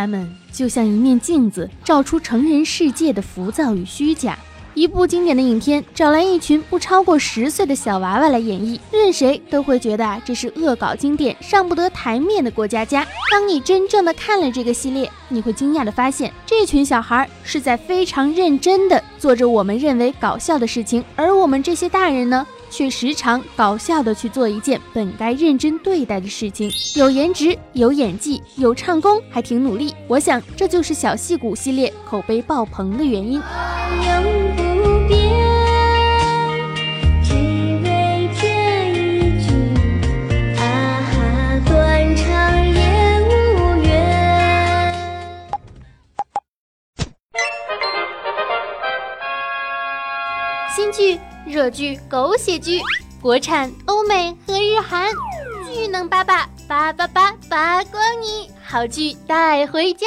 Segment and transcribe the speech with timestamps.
[0.00, 4.38] 他们就像一面镜子，照出成人世界的浮躁与虚假。
[4.72, 13.06] 一部经典的影片，找来一群不超过十岁的小娃娃来演绎，任谁都会觉得这是恶搞经典上不得台面的过家家。
[13.30, 22.46] 当你真正的看了这个系列，你会惊讶的发现，这群小孩是在非常认真的做着我们认为搞笑的事情，而我们这些大人呢？
[22.70, 29.94] 却时常搞笑的去做一件本该认真对待的事情，有颜值，有演技，有唱功，还挺努力。
[30.06, 33.42] 我想这就是小戏骨系列口碑爆棚的原因。
[50.74, 51.20] 新剧。
[51.50, 52.80] 热剧、狗血剧，
[53.20, 55.12] 国产、欧美和日韩，
[55.66, 60.06] 巨能八八八八八扒光你，好剧带回家。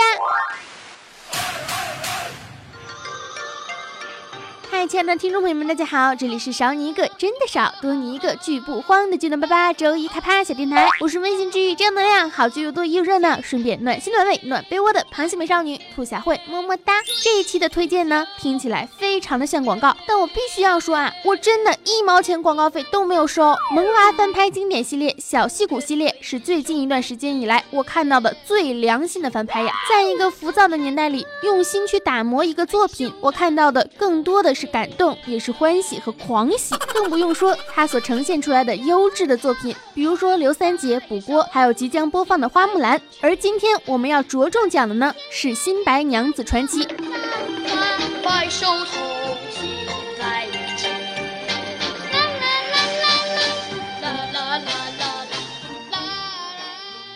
[4.76, 16.92] 嗨，亲爱的听众朋友们，大家好，这里是少你一个真的少，多你一个剧不慌的剧暖爸爸周一开趴小电台，我是温馨治愈正能量，好剧又多又热闹，顺便暖心暖胃暖被窝的螃蟹美少女兔小慧，么么哒。
[17.22, 23.56] 这一期的推荐呢，听起来非常的像广告，但我必须要说啊，我真的一毛钱广告费都没有收。
[23.76, 34.63] 萌娃翻拍经典系列小戏骨系列是最近一段时间以来我看到的最良心的翻拍呀，在一个浮躁的年代里，用心去打磨一个作品，我看到的更多的是。
[34.64, 43.02] 是感动也是欢喜和狂喜，更不用说他所呈现出来的优质的作品，比如说刘三姐补锅，还有即将播放的花木兰。
[43.20, 46.86] 而今天我们要着重讲的呢，是《新白娘子传奇》。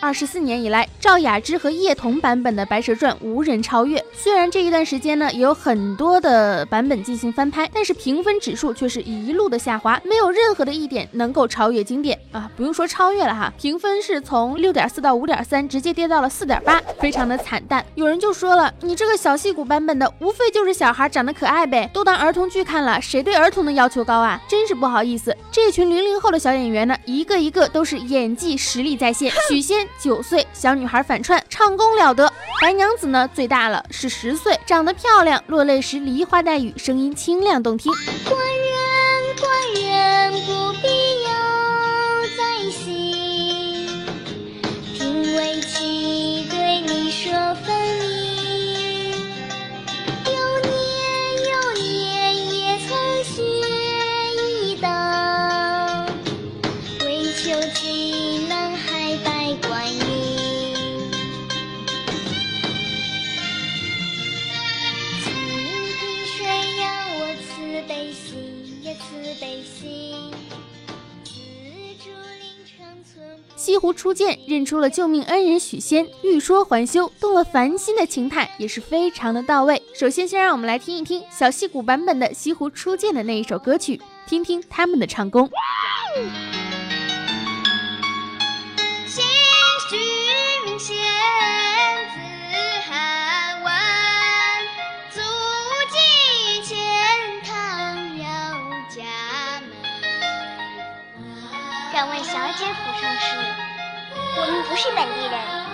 [0.00, 4.02] 二十四年以来，赵雅芝和叶童版本的《白蛇传》无人超越。
[4.12, 12.48] 虽然这一段时间呢，也有很多的版本进行翻拍，但是评分指数却是一路的下滑，没有任何的一点能够超越经典啊！
[12.56, 17.84] 不用说超越了哈，评分是从六点四到五点三，直接跌到了四点八，非常的惨淡。
[17.96, 24.40] 有人就说了，你这个小戏骨版本的，无非就是小孩长得可爱呗，都当儿童剧看了，谁对儿童的要求高啊？
[24.48, 29.87] 真是不好意思，这群零零后的小演员呢，一个一个都是演技实力在线，许仙。
[30.00, 32.32] 九岁小女孩反串，唱功了得。
[32.60, 37.92] 白娘子呢，最大了，是十岁，长得漂亮，落泪时梨花带雨，声音清亮动听。
[73.78, 79.80] 西湖初见，认出了救命恩人许仙，欲说还休，动了凡心的情态也是非常的到位。
[79.94, 85.48] 首先，先让我们来听一听小戏骨版本的西湖初见的那一首歌曲，听听他们的唱功。
[101.92, 103.67] 两位小姐府上书，
[104.40, 105.67] 我们不是本地人。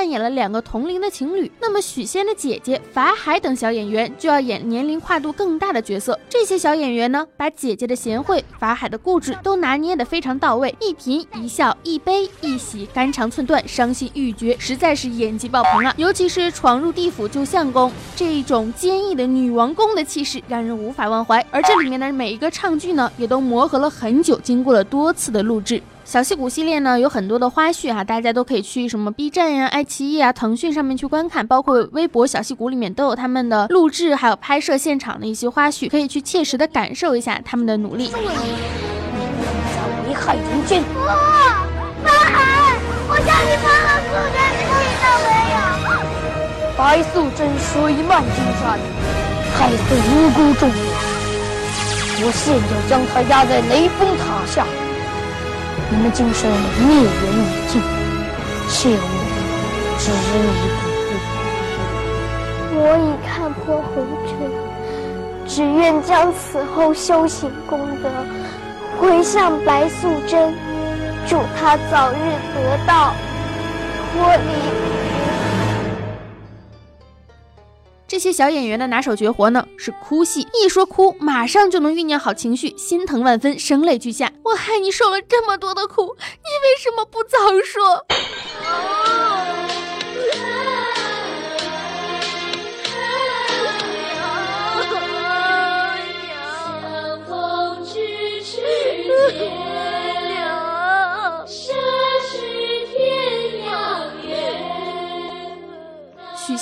[0.00, 6.18] 扮演了两个同龄的情侣，那么许仙的姐姐法海等小演员就要演年龄跨度更大的角色。
[6.26, 15.92] 这些小演员呢，把姐姐的贤惠、法海的固执都拿捏得非常到位，一颦一笑、一悲一喜，肝肠寸断、伤心欲绝，实在是演技爆棚啊！
[15.98, 21.44] 尤其是闯入地府救相公这一种坚毅的女王宫的气势，让人无法忘怀。
[21.50, 25.82] 而这里面的每一个唱句呢，也都磨合了很久，经过了多次的录制。
[26.10, 38.10] 小戏骨系列呢有很多的花絮哈，大家都可以去什么 B 站呀、爱奇艺啊、腾讯上面去观看，包括微博小戏骨里面都有他们的录制还有拍摄现场的一些花絮，可以去切实的感受一下他们的努力。
[40.08, 40.82] 危害人间！
[41.06, 41.14] 哇，
[42.04, 42.74] 大海，
[43.08, 45.94] 我向你发了素贞，你听到没有？
[46.76, 48.80] 白素贞水漫金山，
[49.54, 50.76] 害死无辜众人，
[52.24, 54.66] 我现要将她压在雷峰塔下。
[55.92, 57.82] 你们今生孽缘已尽，
[58.68, 58.94] 切勿
[59.98, 60.14] 执迷
[60.78, 61.10] 不悟。
[62.72, 64.30] 我已看破红尘，
[65.48, 68.08] 只愿将此后修行功德
[69.00, 70.54] 回向白素贞，
[71.26, 72.14] 祝她早日
[72.54, 73.12] 得道，
[74.12, 74.99] 脱离。
[78.20, 84.30] 些小演员的拿手绝活呢是哭戏，一说哭，马上就能酝酿好情绪，心疼万分，声泪俱下。
[84.44, 88.04] 我害你受了这么多的苦，你为什么不早说？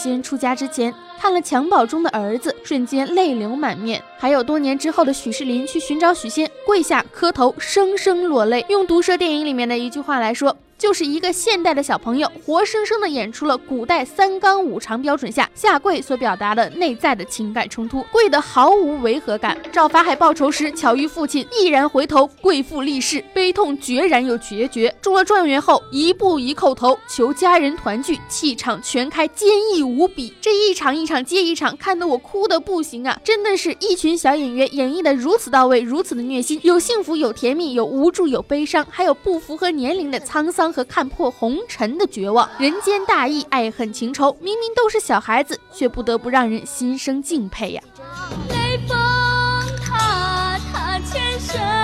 [0.01, 0.95] 仙出家之前。
[1.21, 4.01] 看了襁褓中的儿子，瞬间泪流满面。
[4.17, 8.65] 还有多年之后的许仕林去寻找许仙，跪下磕头，声声落泪。
[8.69, 10.57] 用毒舌电影里面的一句话来说。
[10.79, 19.59] 就是一个现代的小朋友，活生生的演出了古代三纲五常标准下下跪所表达的内在的情感冲突，跪得毫无违和感。
[19.73, 24.95] 赵法海报仇时巧遇父亲，毅然回头跪父立誓，悲痛决然又决绝。
[25.03, 30.33] 中了状元后，一步一叩头求家人团聚，气场全开，坚毅无比。
[30.41, 33.21] 这一场一场接一场，看得我哭得不行啊！
[33.25, 40.68] 真的是一群小演员演绎的如此到位，如此的虐心，有幸福，有甜蜜，有无助，有悲伤，还有不符合年龄的沧桑。
[40.73, 47.83] 和看破红尘的绝望，人间大义，爱恨情仇，明明都是小孩子，却不得不让人心生敬佩呀。
[48.49, 48.97] 雷峰
[49.85, 51.78] 塔塔前生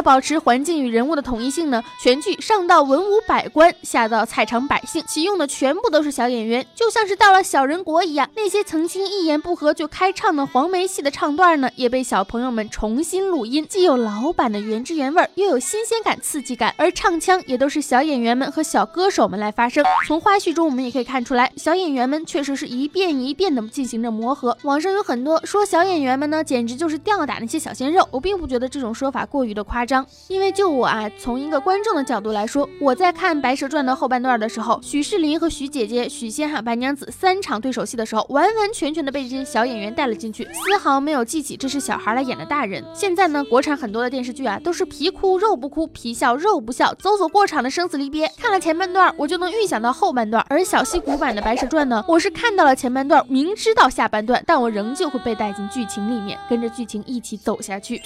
[0.00, 8.26] 了保持环境与人物的统一性呢，全剧上到文武百官，下到菜场百姓，启用的全部都是小演员，就像是到了小人国一样。
[8.34, 16.74] 那些曾经一言不合就开唱的黄梅戏的唱段呢，也被小朋友们重新录音，既有老版的原汁原味，又有新鲜感、刺激感。
[16.78, 19.84] 而唱腔也都是小演员们和小歌手们来发声。
[20.06, 24.56] 从花絮中我们也可以看出来，小演员们确实是一遍一遍的进行着磨合。
[24.62, 29.84] 网上有很多说小演员们呢，简直就是吊打那些小鲜肉，我并不觉得这种说法过于的夸。
[29.84, 42.84] 张张，因为就我啊，从一个观众的角度来说，我在看《白蛇传》的后半段的时候，许世林和许姐姐、许仙哈白娘子三场对手戏的时候，完完全全的被这些小演员带了进去，丝毫没有记起这是小孩来演的大人。
[42.94, 48.30] 现在呢，国产很多的电视剧啊，都是皮哭肉不哭，皮笑肉不笑，走走过场的生死离别。
[48.38, 50.44] 看了前半段，我就能预想到后半段。
[50.48, 58.00] 而小戏骨版的《白蛇传》呢，我是看到了前半段，明知道下半段，但我仍旧会被带进剧情里面，跟着剧情一起走下去。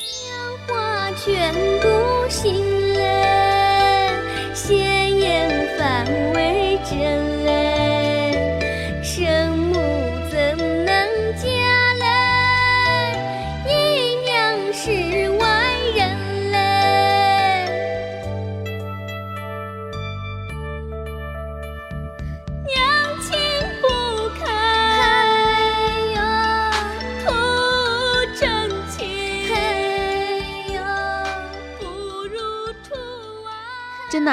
[1.17, 6.05] 全不信任，鲜艳反
[6.35, 7.44] 为真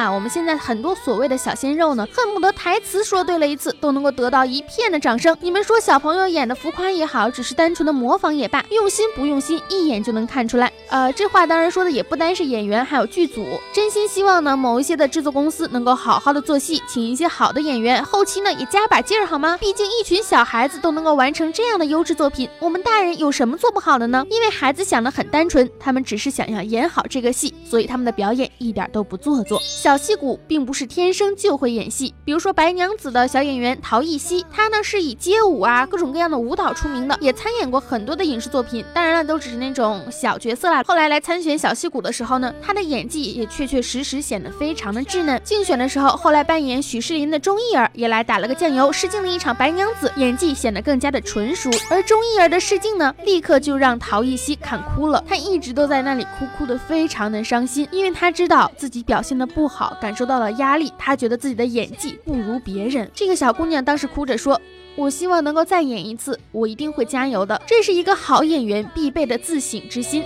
[0.01, 5.37] 啊，我们现在很多所谓的小鲜肉呢，恨不得台词说对了一次都能够得到一片的掌声。
[5.41, 10.73] 你们说小朋友演的浮夸也好，只是单纯的模仿也罢，用心不用心，一眼就能看出来。
[10.89, 13.45] 呃，这话当然说的也不单是演员，还有剧组。
[13.71, 19.55] 真心希望呢，某一些的制作公司能够好好的做戏，请一些好的演员，后期呢也加把劲儿好吗？
[19.57, 24.25] 毕竟一群小孩子都能够完成这样的优质作品，我们大人有什么做不好的呢？
[24.31, 29.61] 因为孩子想的很单纯，他们只是想要演好这个戏，所以他们的表演一点都不做作。
[29.61, 40.81] 小小戏骨并不是天生就会演戏，比如说白娘子的小演员陶艺熙，她呢是以街舞啊各种各样的舞蹈出名的，也参演过很多的影视作品，当然了，都只是那种小角色啦。
[40.83, 45.37] 后来来参选小戏骨的时候呢，她的演技也确确实实显得非常的稚嫩。
[45.43, 51.69] 竞选的时候，后来扮演许仕林的钟意儿也来打了个酱油，试镜了一场白娘子，演技显得更加的纯熟。
[51.89, 63.09] 而钟意儿的试镜呢，立刻就让陶艺熙看哭了，她一直都在那里哭，哭的非常的伤心，因为她知道自己表现的不好，感受到了压力，她觉得自己的演技不如别人。
[63.13, 64.59] 这个小姑娘当时哭着说
[64.97, 70.23] ：“我希望能够再演一次，我一定会加油的。”这是一个好演员必备的自省之心。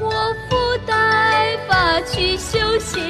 [0.00, 0.10] 我
[0.48, 0.56] 不
[0.86, 3.02] 带发去修行，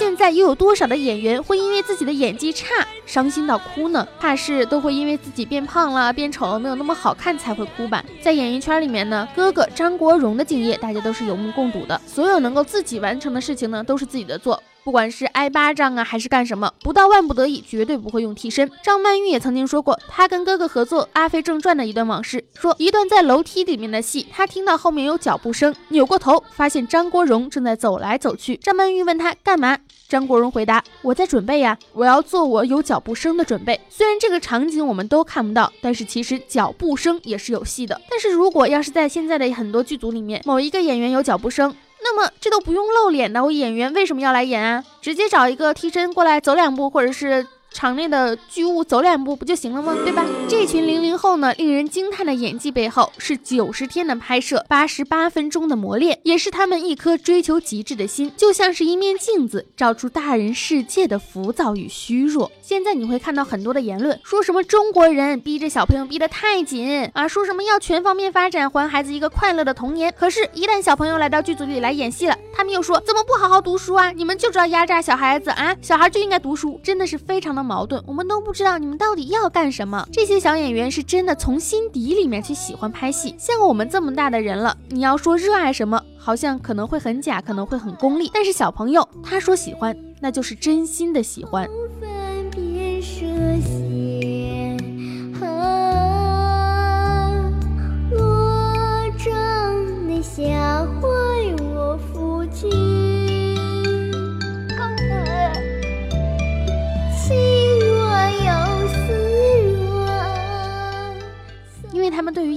[0.00, 2.66] 现在又有多少的演员会因为自己的演技差
[3.04, 4.08] 伤心到哭呢？
[4.18, 8.02] 怕是都会因为自己变胖了、变丑了，没有那么好看才会哭吧。
[8.22, 12.00] 在演艺圈里面呢，哥哥张国荣的敬业大家都是有目共睹的。
[12.06, 14.62] 所有能够自己完成的事情呢，都是自己的做。
[14.82, 18.70] 不管是挨巴掌啊，还是干什么，不到万不得已，绝对不会用替身。
[18.82, 28.56] 张曼玉也曾经说过，她跟哥哥合作《阿飞正传》的一段往事，说一段在楼梯里面的戏，她听到后面有脚步声，扭过头，发现张国荣正在走来走去。
[28.56, 38.00] 张曼玉问他干嘛，张国荣回答：“我在准备呀，我要做我有脚步声的准备。”虽然这个场景我们都看不到，但是其实脚步声也是有戏的。
[38.10, 44.84] 但是如果要是在现在的很多剧组里面，某一个演员有脚步声，那么这都不用露脸的，我演员为什么要来演啊？
[45.00, 47.46] 直接找一个替身过来走两步，或者是。
[47.72, 49.94] 场内的剧务走两步不就行了吗？
[50.04, 50.26] 对吧？
[50.48, 62.50] 这群零零后呢，令人惊叹的演技背后是九十天的拍摄，八十八分钟的磨练，也是他们一颗追求极致的心，就像是一面镜子，照出大人世界的浮躁与虚弱。
[62.60, 70.12] 现在你会看到很多的言论，说什么中国人逼着小朋友逼得太紧啊，说什么要全方面发展，还孩子一个快乐的童年。
[70.18, 74.10] 可是，一旦小朋友来到剧组里来演戏了，他们又说怎么不好好读书啊？
[74.10, 75.74] 你们就知道压榨小孩子啊？
[75.80, 77.59] 小孩就应该读书，真的是非常的。
[77.62, 80.06] 矛盾，我们都不知道你们到底要干什么。
[80.12, 83.34] 这些小演员是真的从心底里面去喜欢拍戏。
[83.38, 88.30] 像我们这么大的人了，你要说热爱什么，好像可能会很假，可能会很功利。
[88.32, 91.68] 但是小朋友他说喜欢，那就是真心的喜欢。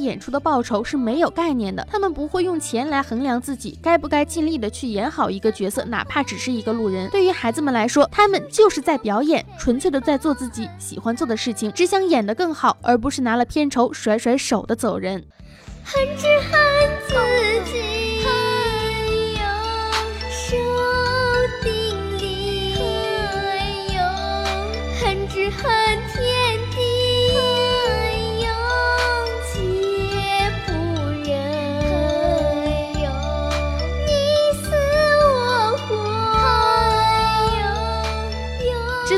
[0.04, 7.10] 演出的报酬是没有概念的，他们不会用钱来衡量自己该不该尽力的去演好一个角色，哪怕只是一个路人。
[7.10, 15.24] 对于孩子们来说，他们就是在表演，纯粹的在做自己喜欢做的事情，只想演得更好，而不是拿了片酬甩甩手的走人。
[15.86, 16.60] 恨只恨
[17.08, 17.93] 自己，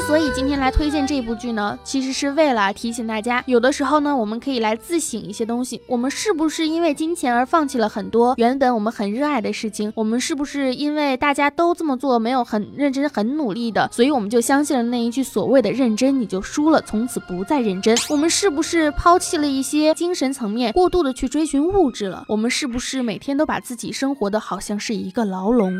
[0.07, 5.81] 所以今天来推荐这部剧呢，其实是为了提醒大家，有的时候呢，我们可以来自省一些东西。
[5.87, 9.91] 我们是不是因为金钱而放弃了很多原本我们很热爱的事情？
[9.95, 17.97] 我们是不是因为大家都这么做，没有很认真、很努力的，所以我们就相信了那一句所谓的“认真你就输了”，从此不再认真？
[18.07, 22.23] 我们是不是抛弃了一些精神层面，过度的去追寻物质了？
[22.27, 25.73] 我们是不是每天都把自己生活的好像是一个牢笼？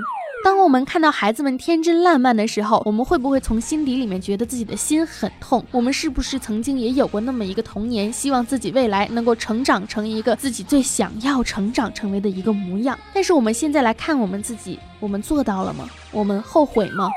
[0.46, 5.66] 当我们看到孩子们天真烂漫的时候，我们会不会从心底里面觉得自己的心很痛？
[5.72, 12.96] 我们是不是曾经也有过那么一个童年，希望自己未来能够成长成一个自己最想要成长成为的一个模样？
[13.12, 15.90] 但是我们现在来看我们自己，我们做到了吗？
[16.12, 17.10] 我们后悔吗？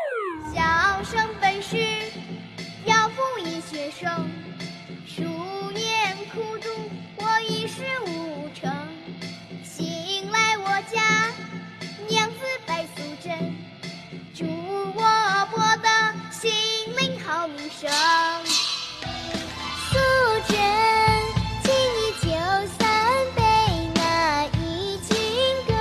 [0.55, 0.63] 小
[1.05, 1.77] 生本是
[2.87, 4.11] 要富一学生，
[17.81, 17.89] 声。
[19.91, 19.95] 素
[20.49, 20.59] 贞，
[21.63, 22.27] 敬你就
[22.77, 22.83] 三
[23.37, 23.41] 杯，
[23.95, 23.99] 那
[24.61, 25.17] 一君
[25.65, 25.73] 共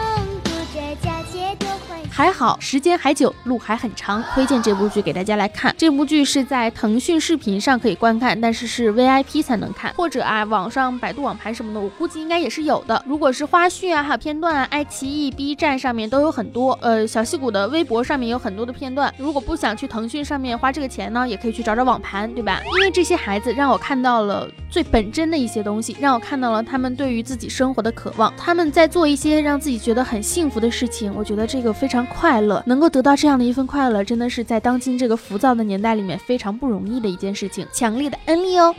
[0.44, 2.10] 度这佳节多欢喜。
[2.38, 5.74] 好时间还久，路还很长，推荐这部剧给大家来看。
[5.76, 13.04] 这部剧是在腾讯视频上可以观看，但是是 VIP 才能看，或者啊网上百度网盘什么的，我估计应该也是有的。
[13.08, 16.78] 如果是花絮啊，还有片段啊，爱奇艺、B 站上面都有很多。
[16.80, 19.12] 呃，小戏骨的微博上面有很多的片段。
[19.18, 22.62] 如果不想去腾讯上面花这个钱呢，也可以去找找网盘，对吧？
[22.76, 31.12] 因为这些孩子让我看到了最本真的一些东西，让我看到了他们对于自己生活的渴望，他们在做一些让自己觉得很幸福的事情。
[31.16, 37.66] 我觉得这个非常快快乐，能够得到这样的一份快乐，真的是在当今这个浮躁的年代里面非常不容易的一件事情。
[37.72, 38.76] 强烈的恩利哦。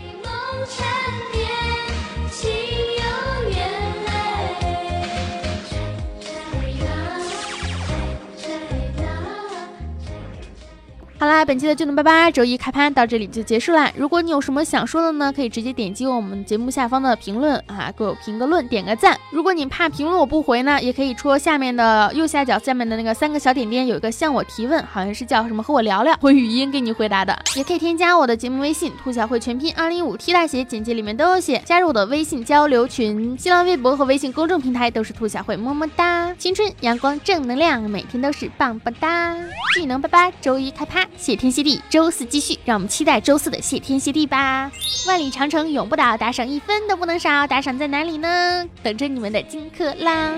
[11.21, 13.91] 好啦，本期的就能八八周一开拍到这里就结束啦。
[13.97, 19.19] 如果你有什么想说的呢，可以直接点击我们节目下方的评论啊，给我评个论，点个赞。
[19.33, 27.37] 如果你怕评论我不回呢，也可以戳下面的右下角下面的那个三个小点点，有一个向我提问，好像是叫什么和我聊聊，我语音给你回答的。
[27.57, 36.33] 也可以添加我的节目微信兔小慧全拼二零一五 T 大写，简介里面都有写，加入我的微信交流群，新浪微博和微信公众平台都是兔小慧，么么哒。
[36.39, 39.37] 青春阳光正能量，每天都是棒棒哒。
[39.75, 41.08] 技能八八周一开拍。
[41.17, 44.71] 谢天谢地，周四继续，让我们期待周四的谢天谢地吧！
[45.07, 48.65] 万里长城永不倒，打赏一分都不能少，打赏在哪里呢？
[48.83, 50.33] 等着你们的金克啦！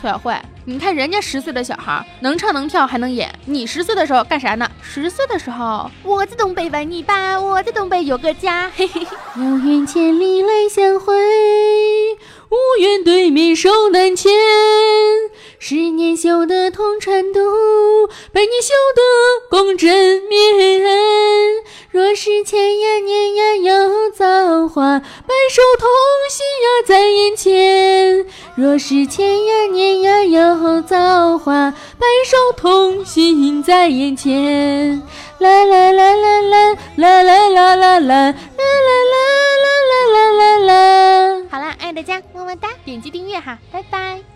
[0.00, 0.34] 兔小慧，
[0.64, 4.66] 你看人家十岁的小孩能唱能跳还能演，你十岁的时候干啥呢？
[4.80, 9.02] 十岁的时候我在东北玩泥巴，我在东北有个家，嘿嘿。
[9.02, 11.14] 遥远千里来相会。
[12.50, 14.32] 无缘对面手难牵，
[15.60, 17.38] 十年修得同船渡，
[18.32, 19.02] 百年修得
[19.48, 20.40] 共枕眠。
[21.92, 25.88] 若是千呀年呀有造化，白首同
[26.28, 28.26] 心呀在眼前。
[28.56, 35.00] 若是千呀年呀有造化，白首同心在眼前。
[35.40, 38.60] 啦啦啦啦啦啦啦啦啦啦啦啦
[39.50, 41.46] 啦啦啦啦啦。
[41.50, 44.29] 好啦，爱大家，么么哒，点击订阅哈，拜拜。